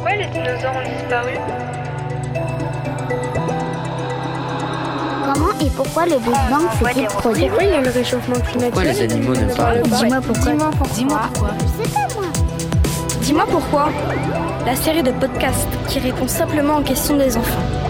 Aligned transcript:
Pourquoi 0.00 0.16
les 0.16 0.26
dinosaures 0.28 0.72
ont 0.76 0.98
disparu 0.98 1.34
Comment 5.26 5.50
et 5.60 5.70
pourquoi 5.76 6.06
le 6.06 6.16
Big 6.16 6.32
Bang 6.48 6.62
s'est-il 6.82 7.06
produit 7.08 7.48
Pourquoi 7.48 7.64
il 7.64 7.70
y 7.70 7.74
a 7.74 7.80
le 7.82 7.90
réchauffement 7.90 8.40
climatique 8.40 8.72
Pourquoi 8.72 8.84
les 8.84 9.02
animaux 9.02 9.34
ne 9.34 9.54
parlent 9.54 9.82
pas 9.82 9.96
Dis-moi 9.96 10.20
pourquoi. 10.22 10.52
Dis-moi 10.52 10.70
pourquoi. 10.72 10.88
Dis-moi 10.94 11.20
pourquoi. 11.34 11.50
Je 11.58 11.84
sais 11.84 11.94
pas 11.94 12.14
moi. 12.14 12.24
Dis-moi 13.20 13.46
pourquoi. 13.50 13.88
La 14.64 14.74
série 14.74 15.02
de 15.02 15.10
podcasts 15.10 15.68
qui 15.88 15.98
répond 15.98 16.26
simplement 16.26 16.78
aux 16.78 16.82
questions 16.82 17.18
des 17.18 17.36
enfants. 17.36 17.89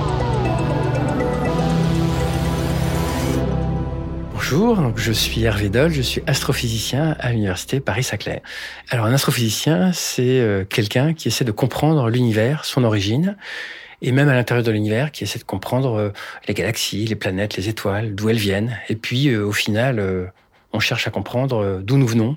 Bonjour, 4.53 4.79
donc 4.79 4.98
je 4.98 5.12
suis 5.12 5.45
Hervé 5.45 5.69
Doll, 5.69 5.93
je 5.93 6.03
suis 6.03 6.25
astrophysicien 6.27 7.14
à 7.21 7.30
l'université 7.30 7.79
Paris-Saclay. 7.79 8.43
Alors 8.89 9.07
un 9.07 9.12
astrophysicien, 9.12 9.93
c'est 9.93 10.41
euh, 10.41 10.65
quelqu'un 10.65 11.15
qui 11.15 11.29
essaie 11.29 11.45
de 11.45 11.52
comprendre 11.52 12.09
l'univers, 12.09 12.65
son 12.65 12.83
origine, 12.83 13.37
et 14.02 14.10
même 14.10 14.29
à 14.29 14.34
l'intérieur 14.34 14.65
de 14.65 14.73
l'univers, 14.73 15.12
qui 15.12 15.23
essaie 15.23 15.38
de 15.38 15.45
comprendre 15.45 15.95
euh, 15.97 16.12
les 16.48 16.55
galaxies, 16.55 17.07
les 17.07 17.15
planètes, 17.15 17.57
les 17.57 17.69
étoiles, 17.69 18.16
d'où 18.16 18.29
elles 18.29 18.38
viennent. 18.38 18.77
Et 18.88 18.97
puis 18.97 19.29
euh, 19.29 19.47
au 19.47 19.52
final, 19.52 20.33
on 20.73 20.80
cherche 20.80 21.07
à 21.07 21.12
comprendre 21.12 21.80
d'où 21.80 21.96
nous 21.96 22.09
venons, 22.09 22.37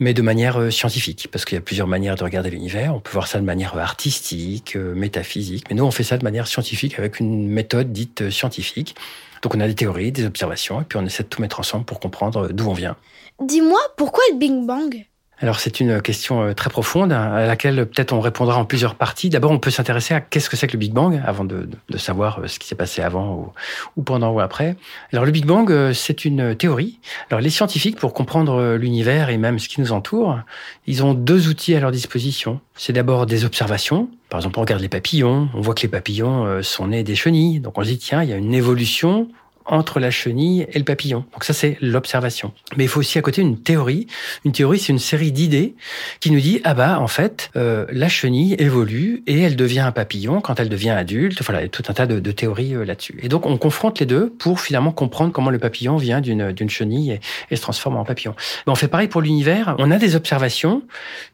mais 0.00 0.14
de 0.14 0.22
manière 0.22 0.60
euh, 0.60 0.70
scientifique, 0.70 1.28
parce 1.30 1.44
qu'il 1.44 1.56
y 1.56 1.58
a 1.58 1.60
plusieurs 1.60 1.86
manières 1.86 2.16
de 2.16 2.24
regarder 2.24 2.50
l'univers. 2.50 2.94
On 2.94 3.00
peut 3.00 3.12
voir 3.12 3.26
ça 3.26 3.38
de 3.38 3.44
manière 3.44 3.76
artistique, 3.76 4.76
euh, 4.76 4.94
métaphysique, 4.94 5.66
mais 5.68 5.76
nous 5.76 5.84
on 5.84 5.90
fait 5.90 6.04
ça 6.04 6.18
de 6.18 6.24
manière 6.24 6.46
scientifique 6.46 6.98
avec 6.98 7.20
une 7.20 7.48
méthode 7.48 7.92
dite 7.92 8.22
euh, 8.22 8.30
scientifique. 8.30 8.96
Donc 9.42 9.54
on 9.54 9.60
a 9.60 9.66
des 9.66 9.74
théories, 9.74 10.12
des 10.12 10.24
observations, 10.24 10.80
et 10.80 10.84
puis 10.84 10.98
on 10.98 11.06
essaie 11.06 11.22
de 11.22 11.28
tout 11.28 11.40
mettre 11.40 11.60
ensemble 11.60 11.84
pour 11.84 12.00
comprendre 12.00 12.48
d'où 12.48 12.68
on 12.68 12.74
vient. 12.74 12.96
Dis-moi 13.40 13.80
pourquoi 13.96 14.22
le 14.32 14.38
Big 14.38 14.66
Bang? 14.66 15.04
Alors 15.40 15.58
c'est 15.58 15.80
une 15.80 16.00
question 16.00 16.42
euh, 16.42 16.52
très 16.54 16.70
profonde 16.70 17.12
hein, 17.12 17.32
à 17.32 17.46
laquelle 17.46 17.86
peut-être 17.86 18.12
on 18.12 18.20
répondra 18.20 18.56
en 18.56 18.64
plusieurs 18.64 18.94
parties. 18.94 19.30
D'abord 19.30 19.50
on 19.50 19.58
peut 19.58 19.70
s'intéresser 19.70 20.14
à 20.14 20.20
qu'est-ce 20.20 20.48
que 20.48 20.56
c'est 20.56 20.66
que 20.66 20.72
le 20.72 20.78
Big 20.78 20.92
Bang 20.92 21.20
avant 21.26 21.44
de, 21.44 21.68
savoir 21.96 22.38
euh, 22.38 22.46
ce 22.46 22.58
qui 22.58 22.68
s'est 22.68 22.74
passé 22.74 23.02
avant 23.02 23.34
ou, 23.34 23.52
ou 23.96 24.02
pendant 24.02 24.30
ou 24.30 24.40
après. 24.40 24.76
Alors 25.12 25.24
le 25.24 25.32
Big 25.32 25.44
Bang 25.44 25.70
euh, 25.70 25.92
c'est 25.92 26.24
une 26.24 26.54
théorie. 26.54 26.98
Alors 27.30 27.40
les 27.40 27.50
scientifiques 27.50 27.96
pour 27.96 28.14
comprendre 28.14 28.54
euh, 28.54 28.76
l'univers 28.76 29.30
et 29.30 29.36
même 29.36 29.58
ce 29.58 29.68
qui 29.68 29.80
nous 29.80 29.92
entoure, 29.92 30.38
ils 30.86 31.04
ont 31.04 31.14
deux 31.14 31.48
outils 31.48 31.74
à 31.74 31.80
leur 31.80 31.90
disposition. 31.90 32.60
C'est 32.76 32.92
d'abord 32.92 33.26
des 33.26 33.44
observations. 33.44 34.08
Par 34.28 34.40
exemple 34.40 34.58
on 34.58 34.62
regarde 34.62 34.82
les 34.82 34.88
papillons, 34.88 35.48
on 35.54 35.60
voit 35.60 35.74
que 35.74 35.82
les 35.82 35.88
papillons 35.88 36.46
euh, 36.46 36.62
sont 36.62 36.88
nés 36.88 37.02
des 37.02 37.16
chenilles. 37.16 37.60
Donc 37.60 37.78
on 37.78 37.82
se 37.82 37.88
dit 37.88 37.98
tiens 37.98 38.22
il 38.22 38.30
y 38.30 38.32
a 38.32 38.36
une 38.36 38.54
évolution 38.54 39.28
entre 39.66 40.00
la 40.00 40.10
chenille 40.10 40.66
et 40.72 40.78
le 40.78 40.84
papillon. 40.84 41.24
Donc 41.32 41.44
ça, 41.44 41.52
c'est 41.52 41.78
l'observation. 41.80 42.52
Mais 42.76 42.84
il 42.84 42.88
faut 42.88 43.00
aussi 43.00 43.18
à 43.18 43.22
côté 43.22 43.42
une 43.42 43.58
théorie. 43.58 44.06
Une 44.44 44.52
théorie, 44.52 44.78
c'est 44.78 44.92
une 44.92 44.98
série 44.98 45.32
d'idées 45.32 45.74
qui 46.20 46.30
nous 46.30 46.40
dit, 46.40 46.60
ah 46.64 46.74
bah, 46.74 47.00
en 47.00 47.06
fait, 47.06 47.50
euh, 47.56 47.86
la 47.90 48.08
chenille 48.08 48.54
évolue 48.58 49.22
et 49.26 49.40
elle 49.40 49.56
devient 49.56 49.80
un 49.80 49.92
papillon 49.92 50.40
quand 50.40 50.60
elle 50.60 50.68
devient 50.68 50.90
adulte. 50.90 51.42
Voilà, 51.42 51.60
il 51.60 51.64
y 51.64 51.66
a 51.66 51.70
tout 51.70 51.84
un 51.88 51.94
tas 51.94 52.06
de, 52.06 52.32
théories 52.32 52.74
euh, 52.74 52.84
là-dessus. 52.84 53.18
Et 53.22 53.28
donc, 53.28 53.46
on 53.46 53.56
confronte 53.56 54.00
les 54.00 54.06
deux 54.06 54.30
pour 54.30 54.60
finalement 54.60 54.92
comprendre 54.92 55.32
comment 55.32 55.50
le 55.50 55.58
papillon 55.58 55.96
vient 55.96 56.20
d'une 56.20 56.70
chenille 56.70 57.12
et, 57.12 57.20
et 57.50 57.56
se 57.56 57.62
transforme 57.62 57.96
en 57.96 58.04
papillon. 58.04 58.34
Mais 58.66 58.72
on 58.72 58.76
fait 58.76 58.88
pareil 58.88 59.08
pour 59.08 59.22
l'univers. 59.22 59.74
On 59.78 59.90
a 59.90 59.98
des 59.98 60.16
observations 60.16 60.82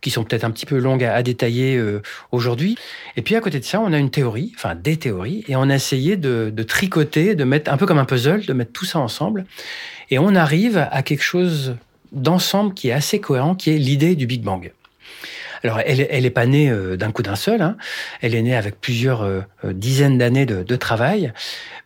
qui 0.00 0.10
sont 0.10 0.24
peut-être 0.24 0.44
un 0.44 0.50
petit 0.50 0.66
peu 0.66 0.78
longues 0.78 1.04
à, 1.04 1.14
à 1.14 1.22
détailler 1.22 1.76
euh, 1.76 2.02
aujourd'hui. 2.32 2.76
Et 3.16 3.22
puis, 3.22 3.34
à 3.34 3.40
côté 3.40 3.58
de 3.58 3.64
ça, 3.64 3.80
on 3.80 3.92
a 3.92 3.98
une 3.98 4.10
théorie, 4.10 4.52
enfin 4.54 4.74
des 4.74 4.96
théories, 4.96 5.44
et 5.48 5.56
on 5.56 5.68
a 5.68 5.74
essayé 5.74 6.16
de, 6.16 6.52
de 6.54 6.62
tricoter, 6.62 7.34
de 7.34 7.44
mettre 7.44 7.72
un 7.72 7.76
peu 7.76 7.86
comme 7.86 7.98
un 7.98 8.04
puzzle, 8.04 8.19
de 8.26 8.52
mettre 8.52 8.72
tout 8.72 8.84
ça 8.84 8.98
ensemble. 8.98 9.44
Et 10.10 10.18
on 10.18 10.34
arrive 10.34 10.88
à 10.90 11.02
quelque 11.02 11.22
chose 11.22 11.76
d'ensemble 12.12 12.74
qui 12.74 12.88
est 12.88 12.92
assez 12.92 13.20
cohérent, 13.20 13.54
qui 13.54 13.70
est 13.70 13.78
l'idée 13.78 14.16
du 14.16 14.26
Big 14.26 14.42
Bang. 14.42 14.72
Alors, 15.62 15.80
elle, 15.84 16.06
elle 16.10 16.26
est 16.26 16.30
pas 16.30 16.46
née 16.46 16.70
euh, 16.70 16.96
d'un 16.96 17.12
coup 17.12 17.22
d'un 17.22 17.36
seul. 17.36 17.62
Hein. 17.62 17.76
Elle 18.22 18.34
est 18.34 18.42
née 18.42 18.56
avec 18.56 18.80
plusieurs 18.80 19.22
euh, 19.22 19.40
euh, 19.64 19.72
dizaines 19.72 20.18
d'années 20.18 20.46
de, 20.46 20.62
de 20.62 20.76
travail. 20.76 21.32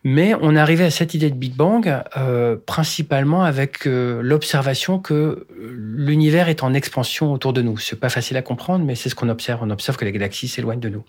Mais 0.07 0.35
on 0.39 0.55
est 0.55 0.59
arrivé 0.59 0.83
à 0.83 0.91
cette 0.91 1.15
idée 1.15 1.31
de 1.31 1.35
Big 1.35 1.55
Bang 1.55 1.91
euh, 2.15 2.57
principalement 2.63 3.43
avec 3.43 3.87
euh, 3.87 4.21
l'observation 4.21 4.99
que 4.99 5.47
l'univers 5.59 6.47
est 6.47 6.61
en 6.61 6.75
expansion 6.75 7.33
autour 7.33 7.53
de 7.53 7.63
nous. 7.63 7.79
C'est 7.79 7.99
pas 7.99 8.09
facile 8.09 8.37
à 8.37 8.43
comprendre, 8.43 8.85
mais 8.85 8.93
c'est 8.93 9.09
ce 9.09 9.15
qu'on 9.15 9.29
observe. 9.29 9.61
On 9.63 9.71
observe 9.71 9.97
que 9.97 10.05
les 10.05 10.11
galaxies 10.11 10.47
s'éloignent 10.47 10.79
de 10.79 10.89
nous. 10.89 11.03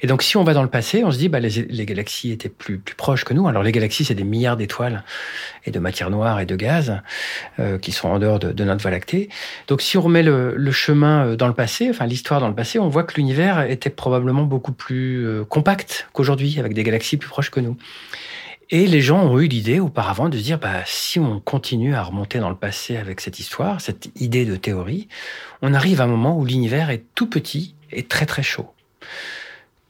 Et 0.00 0.06
donc, 0.06 0.22
si 0.22 0.38
on 0.38 0.44
va 0.44 0.54
dans 0.54 0.62
le 0.62 0.70
passé, 0.70 1.04
on 1.04 1.10
se 1.10 1.18
dit, 1.18 1.28
bah, 1.28 1.40
les, 1.40 1.50
les 1.50 1.84
galaxies 1.84 2.32
étaient 2.32 2.48
plus, 2.48 2.78
plus 2.78 2.94
proches 2.94 3.24
que 3.24 3.34
nous. 3.34 3.46
Alors, 3.48 3.62
les 3.62 3.70
galaxies, 3.72 4.06
c'est 4.06 4.14
des 4.14 4.24
milliards 4.24 4.56
d'étoiles 4.56 5.04
et 5.66 5.70
de 5.70 5.78
matière 5.78 6.08
noire 6.08 6.40
et 6.40 6.46
de 6.46 6.56
gaz 6.56 7.02
euh, 7.58 7.78
qui 7.78 7.92
sont 7.92 8.08
en 8.08 8.18
dehors 8.18 8.38
de, 8.38 8.50
de, 8.50 8.64
notre 8.64 8.80
Voie 8.80 8.90
lactée. 8.90 9.28
Donc, 9.68 9.82
si 9.82 9.98
on 9.98 10.00
remet 10.00 10.22
le, 10.22 10.54
le, 10.56 10.72
chemin 10.72 11.26
euh, 11.26 11.36
dans 11.36 11.48
le 11.48 11.54
passé, 11.54 11.91
enfin 11.92 12.06
l'histoire 12.06 12.40
dans 12.40 12.48
le 12.48 12.54
passé, 12.54 12.78
on 12.78 12.88
voit 12.88 13.04
que 13.04 13.14
l'univers 13.14 13.62
était 13.62 13.90
probablement 13.90 14.42
beaucoup 14.42 14.72
plus 14.72 15.26
euh, 15.26 15.44
compact 15.44 16.08
qu'aujourd'hui, 16.12 16.58
avec 16.58 16.74
des 16.74 16.82
galaxies 16.82 17.16
plus 17.16 17.28
proches 17.28 17.50
que 17.50 17.60
nous. 17.60 17.76
Et 18.70 18.86
les 18.86 19.02
gens 19.02 19.22
ont 19.22 19.38
eu 19.38 19.48
l'idée 19.48 19.80
auparavant 19.80 20.28
de 20.28 20.38
se 20.38 20.42
dire, 20.42 20.58
bah, 20.58 20.82
si 20.86 21.20
on 21.20 21.40
continue 21.40 21.94
à 21.94 22.02
remonter 22.02 22.38
dans 22.38 22.48
le 22.48 22.56
passé 22.56 22.96
avec 22.96 23.20
cette 23.20 23.38
histoire, 23.38 23.80
cette 23.80 24.08
idée 24.20 24.46
de 24.46 24.56
théorie, 24.56 25.08
on 25.60 25.74
arrive 25.74 26.00
à 26.00 26.04
un 26.04 26.06
moment 26.06 26.38
où 26.38 26.44
l'univers 26.44 26.88
est 26.88 27.04
tout 27.14 27.28
petit 27.28 27.74
et 27.90 28.02
très 28.04 28.26
très 28.26 28.42
chaud 28.42 28.70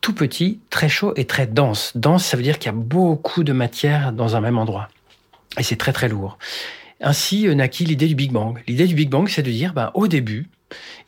tout 0.02 0.12
petit, 0.12 0.58
très 0.68 0.88
chaud 0.88 1.14
et 1.16 1.24
très 1.24 1.46
dense. 1.46 1.92
Dense, 1.94 2.26
ça 2.26 2.36
veut 2.36 2.42
dire 2.42 2.58
qu'il 2.58 2.66
y 2.66 2.74
a 2.74 2.76
beaucoup 2.76 3.44
de 3.44 3.52
matière 3.52 4.12
dans 4.12 4.36
un 4.36 4.40
même 4.40 4.58
endroit. 4.58 4.88
Et 5.58 5.62
c'est 5.62 5.76
très 5.76 5.92
très 5.92 6.08
lourd. 6.08 6.38
Ainsi 7.00 7.46
naquit 7.54 7.84
l'idée 7.84 8.08
du 8.08 8.14
Big 8.14 8.32
Bang. 8.32 8.62
L'idée 8.66 8.86
du 8.86 8.94
Big 8.94 9.08
Bang, 9.08 9.28
c'est 9.28 9.42
de 9.42 9.50
dire, 9.50 9.72
ben, 9.72 9.90
au 9.94 10.08
début, 10.08 10.50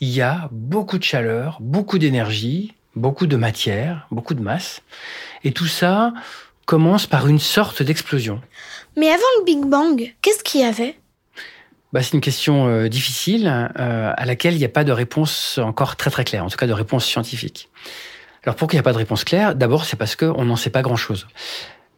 il 0.00 0.08
y 0.08 0.20
a 0.20 0.48
beaucoup 0.52 0.98
de 0.98 1.04
chaleur, 1.04 1.58
beaucoup 1.60 1.98
d'énergie, 1.98 2.74
beaucoup 2.96 3.26
de 3.26 3.36
matière, 3.36 4.06
beaucoup 4.10 4.34
de 4.34 4.42
masse. 4.42 4.82
Et 5.42 5.52
tout 5.52 5.66
ça 5.66 6.12
commence 6.66 7.06
par 7.06 7.26
une 7.26 7.38
sorte 7.38 7.82
d'explosion. 7.82 8.40
Mais 8.96 9.08
avant 9.08 9.22
le 9.38 9.44
Big 9.44 9.64
Bang, 9.64 10.14
qu'est-ce 10.22 10.42
qu'il 10.42 10.60
y 10.60 10.64
avait? 10.64 10.96
Bah, 11.92 12.02
c'est 12.02 12.14
une 12.14 12.20
question 12.20 12.66
euh, 12.66 12.88
difficile 12.88 13.46
euh, 13.46 14.12
à 14.16 14.24
laquelle 14.24 14.54
il 14.54 14.58
n'y 14.58 14.64
a 14.64 14.68
pas 14.68 14.84
de 14.84 14.92
réponse 14.92 15.58
encore 15.58 15.96
très 15.96 16.10
très 16.10 16.24
claire, 16.24 16.44
en 16.44 16.48
tout 16.48 16.56
cas 16.56 16.66
de 16.66 16.72
réponse 16.72 17.04
scientifique. 17.04 17.68
Alors 18.42 18.56
pourquoi 18.56 18.74
il 18.74 18.76
n'y 18.76 18.80
a 18.80 18.82
pas 18.82 18.92
de 18.92 18.98
réponse 18.98 19.24
claire? 19.24 19.54
D'abord, 19.54 19.84
c'est 19.84 19.96
parce 19.96 20.16
qu'on 20.16 20.44
n'en 20.44 20.56
sait 20.56 20.70
pas 20.70 20.82
grand-chose. 20.82 21.26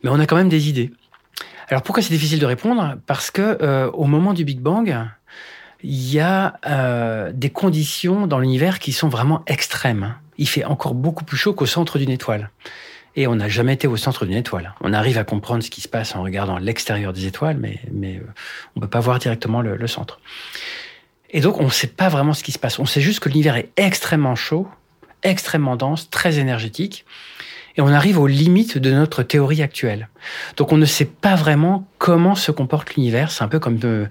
Mais 0.02 0.10
on 0.10 0.20
a 0.20 0.26
quand 0.26 0.36
même 0.36 0.48
des 0.48 0.68
idées. 0.68 0.92
Alors 1.68 1.82
pourquoi 1.82 2.02
c'est 2.02 2.12
difficile 2.12 2.38
de 2.38 2.46
répondre? 2.46 2.96
Parce 3.06 3.30
que 3.30 3.58
euh, 3.62 3.90
au 3.92 4.04
moment 4.04 4.34
du 4.34 4.44
Big 4.44 4.60
Bang, 4.60 4.94
il 5.86 6.12
y 6.12 6.20
a 6.20 6.58
euh, 6.66 7.30
des 7.32 7.50
conditions 7.50 8.26
dans 8.26 8.38
l'univers 8.38 8.78
qui 8.78 8.92
sont 8.92 9.08
vraiment 9.08 9.42
extrêmes. 9.46 10.16
Il 10.36 10.48
fait 10.48 10.64
encore 10.64 10.94
beaucoup 10.94 11.24
plus 11.24 11.36
chaud 11.36 11.54
qu'au 11.54 11.66
centre 11.66 11.98
d'une 11.98 12.10
étoile. 12.10 12.50
Et 13.14 13.26
on 13.26 13.36
n'a 13.36 13.48
jamais 13.48 13.74
été 13.74 13.86
au 13.86 13.96
centre 13.96 14.26
d'une 14.26 14.36
étoile. 14.36 14.74
On 14.82 14.92
arrive 14.92 15.16
à 15.16 15.24
comprendre 15.24 15.62
ce 15.62 15.70
qui 15.70 15.80
se 15.80 15.88
passe 15.88 16.14
en 16.16 16.22
regardant 16.22 16.58
l'extérieur 16.58 17.12
des 17.12 17.26
étoiles, 17.26 17.56
mais, 17.56 17.80
euh, 18.02 18.20
on 18.74 18.80
peut 18.80 18.88
pas 18.88 19.00
voir 19.00 19.18
directement 19.18 19.62
le 19.62 19.86
centre. 19.86 20.20
Et 21.30 21.40
donc 21.40 21.60
on 21.60 21.64
ne 21.64 21.70
sait 21.70 21.86
pas 21.86 22.08
vraiment 22.08 22.34
ce 22.34 22.42
qui 22.42 22.52
se 22.52 22.58
passe. 22.58 22.78
On 22.78 22.84
sait 22.84 23.00
juste 23.00 23.20
que 23.20 23.28
l'univers 23.28 23.56
est 23.56 23.70
extrêmement 23.76 24.34
chaud 24.34 24.68
extrêmement 25.26 25.76
dense, 25.76 26.08
très 26.10 26.38
énergétique, 26.38 27.04
et 27.76 27.80
on 27.80 27.88
arrive 27.88 28.18
aux 28.18 28.26
limites 28.26 28.78
de 28.78 28.90
notre 28.90 29.22
théorie 29.22 29.62
actuelle. 29.62 30.08
Donc 30.56 30.72
on 30.72 30.76
ne 30.76 30.86
sait 30.86 31.04
pas 31.04 31.34
vraiment 31.34 31.86
comment 31.98 32.34
se 32.34 32.50
comporte 32.50 32.94
l'univers. 32.94 33.30
C'est 33.30 33.44
un 33.44 33.48
peu 33.48 33.58
comme 33.58 33.78
euh, 33.84 34.06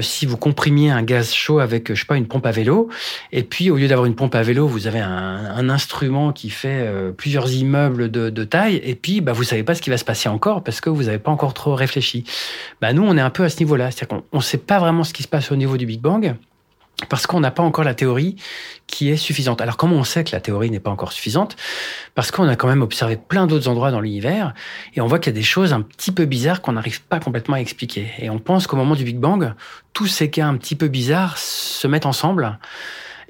si 0.00 0.26
vous 0.26 0.36
comprimiez 0.36 0.90
un 0.90 1.02
gaz 1.02 1.32
chaud 1.32 1.58
avec, 1.58 1.92
je 1.92 2.00
sais 2.00 2.06
pas, 2.06 2.16
une 2.16 2.26
pompe 2.26 2.46
à 2.46 2.50
vélo, 2.50 2.88
et 3.32 3.42
puis 3.42 3.70
au 3.70 3.76
lieu 3.76 3.88
d'avoir 3.88 4.06
une 4.06 4.14
pompe 4.14 4.34
à 4.34 4.42
vélo, 4.42 4.66
vous 4.66 4.86
avez 4.86 5.00
un, 5.00 5.68
instrument 5.68 6.32
qui 6.32 6.50
fait 6.50 6.82
euh, 6.86 7.10
plusieurs 7.10 7.52
immeubles 7.52 8.10
de, 8.10 8.30
de, 8.30 8.44
taille, 8.44 8.80
et 8.84 8.94
puis 8.94 9.20
bah, 9.20 9.32
vous 9.32 9.42
savez 9.42 9.64
pas 9.64 9.74
ce 9.74 9.82
qui 9.82 9.90
va 9.90 9.96
se 9.96 10.04
passer 10.04 10.28
encore 10.28 10.62
parce 10.62 10.80
que 10.80 10.90
vous 10.90 11.04
n'avez 11.04 11.18
pas 11.18 11.32
encore 11.32 11.54
trop 11.54 11.74
réfléchi. 11.74 12.24
Bah, 12.80 12.92
nous, 12.92 13.02
on 13.02 13.16
est 13.16 13.20
un 13.20 13.30
peu 13.30 13.42
à 13.42 13.48
ce 13.48 13.58
niveau-là, 13.58 13.90
c'est-à-dire 13.90 14.22
qu'on 14.30 14.36
ne 14.36 14.42
sait 14.42 14.58
pas 14.58 14.78
vraiment 14.78 15.02
ce 15.02 15.12
qui 15.12 15.24
se 15.24 15.28
passe 15.28 15.50
au 15.50 15.56
niveau 15.56 15.76
du 15.76 15.86
Big 15.86 16.00
Bang 16.00 16.36
parce 17.08 17.26
qu'on 17.26 17.40
n'a 17.40 17.50
pas 17.50 17.62
encore 17.62 17.84
la 17.84 17.94
théorie 17.94 18.36
qui 18.86 19.10
est 19.10 19.16
suffisante. 19.16 19.60
Alors 19.60 19.76
comment 19.76 19.96
on 19.96 20.04
sait 20.04 20.24
que 20.24 20.32
la 20.32 20.40
théorie 20.40 20.70
n'est 20.70 20.80
pas 20.80 20.90
encore 20.90 21.12
suffisante? 21.12 21.56
Parce 22.14 22.30
qu'on 22.30 22.48
a 22.48 22.56
quand 22.56 22.68
même 22.68 22.82
observé 22.82 23.16
plein 23.16 23.46
d'autres 23.46 23.68
endroits 23.68 23.90
dans 23.90 24.00
l'univers 24.00 24.54
et 24.94 25.00
on 25.00 25.06
voit 25.06 25.18
qu'il 25.18 25.32
y 25.32 25.36
a 25.36 25.38
des 25.38 25.44
choses 25.44 25.72
un 25.72 25.82
petit 25.82 26.10
peu 26.10 26.24
bizarres 26.24 26.62
qu'on 26.62 26.72
n'arrive 26.72 27.02
pas 27.02 27.20
complètement 27.20 27.56
à 27.56 27.60
expliquer. 27.60 28.10
Et 28.18 28.30
on 28.30 28.38
pense 28.38 28.66
qu'au 28.66 28.76
moment 28.76 28.94
du 28.94 29.04
Big 29.04 29.18
Bang, 29.18 29.52
tous 29.92 30.06
ces 30.06 30.30
cas 30.30 30.46
un 30.46 30.56
petit 30.56 30.74
peu 30.74 30.88
bizarres 30.88 31.36
se 31.36 31.86
mettent 31.86 32.06
ensemble 32.06 32.58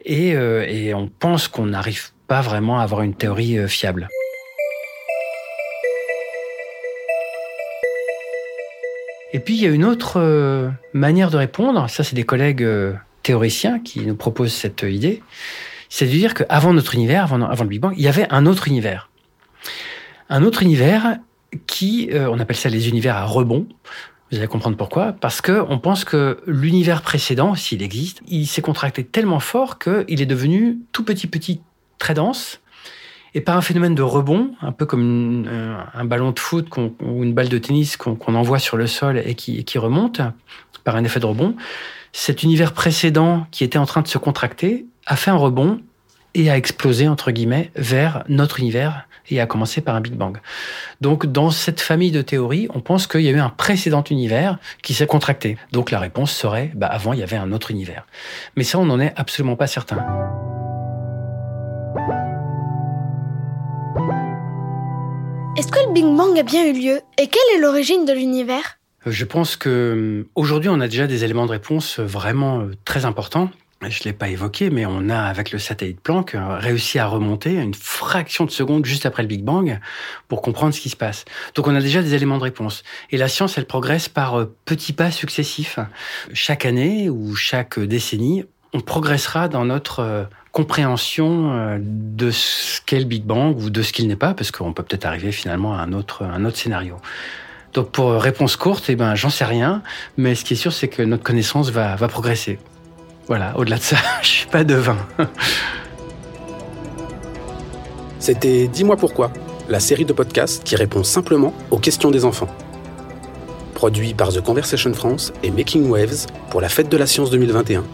et, 0.05 0.37
euh, 0.37 0.93
on 0.95 1.09
pense 1.09 1.49
qu'on 1.49 1.67
n'arrive 1.67 2.11
pas 2.29 2.41
vraiment 2.41 2.79
à 2.79 2.85
avoir 2.85 3.03
une 3.03 3.15
théorie 3.15 3.59
euh, 3.59 3.67
fiable. 3.67 4.09
Et 9.33 9.41
puis 9.41 9.55
il 9.55 9.61
y 9.61 9.67
a 9.67 9.71
une 9.71 9.85
autre 9.85 10.21
euh, 10.21 10.71
manière 10.95 11.31
de 11.31 11.37
répondre, 11.37 11.91
ça 11.91 12.05
c'est 12.05 12.15
des 12.15 12.25
collègues 12.25 12.65
euh, 13.27 13.37
théoriciens 13.37 13.79
qui 13.79 14.01
nous 14.07 14.15
proposent 14.15 14.53
cette 14.53 14.83
idée, 14.83 15.23
c'est 15.89 16.07
de 16.07 16.11
dire 16.11 16.35
qu'avant 16.35 16.73
notre 16.73 16.95
univers, 16.95 17.33
avant, 17.33 17.65
le 17.65 17.69
Big 17.69 17.81
Bang, 17.81 17.95
il 17.97 18.03
y 18.03 18.09
avait 18.09 18.27
un 18.31 18.47
autre 18.47 18.69
univers. 18.69 19.11
Un 20.29 20.43
autre 20.43 20.63
univers 20.63 21.19
qui, 21.67 22.09
euh, 22.13 22.29
on 22.31 22.39
appelle 22.39 22.57
ça 22.57 22.69
les 22.69 22.89
univers 22.89 23.17
à 23.17 23.25
rebond. 23.25 23.67
Vous 24.31 24.39
allez 24.39 24.49
comprendre 24.49 24.77
pourquoi. 24.77 25.13
Parce 25.13 25.41
que 25.41 25.65
on 25.69 25.79
pense 25.79 26.05
que 26.05 26.41
l'univers 26.47 27.03
précédent, 27.03 27.55
s'il 27.55 27.83
existe, 27.83 28.23
il 28.27 28.47
s'est 28.47 28.63
contracté 28.63 29.05
tellement 29.05 29.41
fort 29.41 29.79
qu'il 29.79 30.21
est 30.21 30.27
devenu 30.27 30.79
tout 30.93 31.05
petit, 31.05 31.27
petit, 31.27 31.61
très 31.99 32.15
dense. 32.15 32.61
Et 33.35 33.41
par 33.41 33.57
un 33.57 33.61
phénomène 33.61 33.95
de 33.95 34.03
rebond, 34.03 34.53
un 34.63 34.73
peu 34.73 34.87
comme 34.87 35.47
un 35.95 36.05
ballon 36.07 36.33
de 36.33 36.39
foot 36.39 36.69
ou 36.77 37.23
une 37.23 37.35
balle 37.35 37.51
de 37.51 37.59
tennis 37.59 37.97
qu'on 37.99 38.35
envoie 38.35 38.59
sur 38.59 38.79
le 38.79 38.87
sol 38.87 39.23
et 39.23 39.35
qui 39.35 39.79
remonte 39.79 40.23
par 40.85 40.97
un 40.97 41.05
effet 41.05 41.21
de 41.21 41.27
rebond, 41.27 41.55
cet 42.13 42.43
univers 42.43 42.73
précédent 42.73 43.47
qui 43.51 43.65
était 43.65 43.79
en 43.79 43.87
train 43.87 44.03
de 44.03 44.09
se 44.09 44.19
contracter 44.19 44.87
a 45.07 45.17
fait 45.17 45.31
un 45.31 45.37
rebond 45.37 45.81
et 46.35 46.51
a 46.51 46.57
explosé, 46.57 47.09
entre 47.09 47.31
guillemets, 47.31 47.71
vers 47.77 48.25
notre 48.29 48.61
univers 48.61 49.07
et 49.31 49.41
a 49.41 49.47
commencé 49.47 49.81
par 49.81 49.95
un 49.95 50.01
Big 50.01 50.15
Bang. 50.15 50.39
Donc, 51.01 51.27
dans 51.27 51.51
cette 51.51 51.81
famille 51.81 52.11
de 52.11 52.23
théories, 52.23 52.69
on 52.75 52.81
pense 52.81 53.07
qu'il 53.07 53.23
y 53.23 53.29
a 53.29 53.33
eu 53.33 53.39
un 53.39 53.49
précédent 53.49 54.05
univers 54.05 54.59
qui 54.83 54.95
s'est 54.95 55.07
contracté. 55.07 55.57
Donc, 55.73 55.91
la 55.91 55.99
réponse 55.99 56.33
serait, 56.33 56.71
bah, 56.75 56.87
avant, 56.87 57.13
il 57.13 57.21
y 57.21 57.23
avait 57.23 57.37
un 57.37 57.53
autre 57.53 57.71
univers. 57.71 58.07
Mais 58.57 58.65
ça, 58.65 58.79
on 58.79 58.85
n'en 58.85 59.01
est 59.01 59.13
absolument 59.17 59.57
pas 59.57 59.67
certain. 59.67 59.97
Est-ce 65.57 65.69
que 65.69 65.79
le 65.87 65.93
Big 65.93 66.05
Bang 66.05 66.39
a 66.39 66.43
bien 66.43 66.67
eu 66.67 66.75
lieu? 66.75 67.01
Et 67.19 67.29
quelle 67.29 67.57
est 67.57 67.61
l'origine 67.61 68.05
de 68.05 68.13
l'univers? 68.13 68.79
Je 69.07 69.25
pense 69.25 69.55
que 69.55 70.27
aujourd'hui, 70.35 70.69
on 70.69 70.81
a 70.81 70.89
déjà 70.89 71.07
des 71.07 71.23
éléments 71.23 71.47
de 71.47 71.53
réponse 71.53 72.01
vraiment 72.01 72.61
euh, 72.61 72.73
très 72.85 73.05
importants. 73.05 73.51
Je 73.83 74.01
ne 74.01 74.05
l'ai 74.05 74.13
pas 74.13 74.29
évoqué, 74.29 74.69
mais 74.69 74.85
on 74.85 75.11
a, 75.11 75.21
avec 75.21 75.53
le 75.53 75.61
satellite 75.61 76.01
Planck, 76.01 76.35
euh, 76.35 76.59
réussi 76.59 76.99
à 76.99 77.07
remonter 77.07 77.55
une 77.55 77.75
fraction 77.75 78.45
de 78.45 78.51
seconde 78.51 78.85
juste 78.85 79.07
après 79.07 79.23
le 79.23 79.29
Big 79.29 79.45
Bang 79.45 79.79
pour 80.27 80.43
comprendre 80.43 80.75
ce 80.75 80.81
qui 80.81 80.89
se 80.89 80.97
passe. 80.97 81.25
Donc 81.55 81.69
on 81.69 81.75
a 81.77 81.81
déjà 81.81 82.03
des 82.03 82.15
éléments 82.15 82.39
de 82.39 82.43
réponse. 82.43 82.83
Et 83.13 83.17
la 83.17 83.29
science, 83.29 83.59
elle 83.59 83.67
progresse 83.67 84.09
par 84.09 84.41
euh, 84.41 84.57
petits 84.65 84.93
pas 84.93 85.13
successifs. 85.13 85.79
Chaque 86.33 86.67
année 86.67 87.09
ou 87.09 87.37
chaque 87.37 87.79
décennie, 87.79 88.45
on 88.73 88.81
progressera 88.81 89.47
dans 89.47 89.65
notre 89.65 90.27
compréhension 90.51 91.53
euh, 91.53 91.79
de 91.81 92.33
ce 92.33 92.81
qu'est 92.81 92.99
le 92.99 93.05
Big 93.05 93.23
Bang 93.23 93.57
ou 93.63 93.71
de 93.71 93.83
ce 93.83 93.93
qu'il 93.93 94.09
n'est 94.09 94.17
pas, 94.17 94.35
parce 94.35 94.51
qu'on 94.51 94.73
peut 94.73 94.83
peut-être 94.83 95.05
arriver 95.05 95.31
finalement 95.31 95.75
à 95.75 95.83
un 95.83 95.93
autre 95.93 96.25
scénario. 96.55 96.97
Donc 97.77 97.91
pour 97.91 98.11
réponse 98.15 98.57
courte, 98.57 98.87
eh 98.89 98.97
ben, 98.97 99.15
j'en 99.15 99.29
sais 99.29 99.45
rien, 99.45 99.83
mais 100.17 100.35
ce 100.35 100.47
qui 100.47 100.55
est 100.55 100.57
sûr, 100.57 100.73
c'est 100.73 100.89
que 100.89 101.03
notre 101.03 101.23
connaissance 101.23 101.71
va, 101.71 101.95
va 101.95 102.09
progresser. 102.09 102.59
Voilà, 103.29 103.53
au-delà 103.59 103.77
de 103.77 103.83
ça, 103.83 103.97
je 104.23 104.29
suis 104.29 104.47
pas 104.47 104.65
devin. 104.65 104.97
C'était 108.19 108.67
Dis-moi 108.67 108.97
pourquoi, 108.97 109.31
la 109.69 109.79
série 109.79 110.07
de 110.07 110.15
podcasts 110.15 110.65
qui 110.65 110.75
répond 110.75 111.05
simplement 111.05 111.53
aux 111.71 111.79
questions 111.79 112.11
des 112.11 112.25
enfants. 112.25 112.49
Produit 113.75 114.15
par 114.15 114.33
The 114.33 114.41
Conversation 114.41 114.95
France 114.95 115.35
et 115.43 115.51
Making 115.51 115.91
Waves 115.91 116.27
pour 116.49 116.63
la 116.63 116.71
Fête 116.71 116.89
de 116.89 116.97
la 116.97 117.07
Science 117.07 117.31
2021 117.31 117.85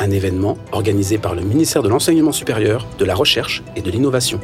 un 0.00 0.10
événement 0.12 0.56
organisé 0.70 1.18
par 1.18 1.34
le 1.34 1.42
ministère 1.42 1.82
de 1.82 1.88
l'Enseignement 1.88 2.30
supérieur, 2.30 2.86
de 2.98 3.04
la 3.04 3.16
Recherche 3.16 3.64
et 3.74 3.82
de 3.82 3.90
l'Innovation. 3.90 4.38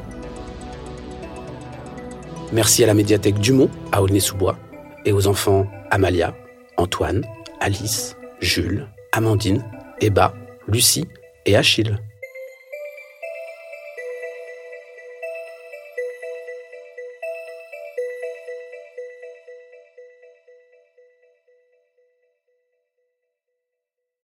Merci 2.54 2.84
à 2.84 2.86
la 2.86 2.94
médiathèque 2.94 3.40
Dumont 3.40 3.68
à 3.90 4.00
Aulnay-sous-Bois 4.00 4.56
et 5.04 5.10
aux 5.10 5.26
enfants 5.26 5.66
Amalia, 5.90 6.36
Antoine, 6.76 7.26
Alice, 7.58 8.16
Jules, 8.40 8.86
Amandine, 9.10 9.64
Eba, 10.00 10.32
Lucie 10.68 11.08
et 11.46 11.56
Achille. 11.56 11.98